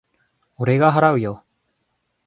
[0.57, 1.43] 俺が払うよ。